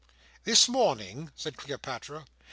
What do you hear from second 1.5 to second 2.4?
Cleopatra.